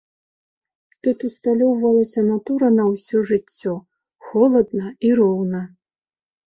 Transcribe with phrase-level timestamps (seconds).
[1.07, 3.73] Тут усталёўвалася натура на ўсё жыццё,
[4.31, 5.61] холадна і роўна.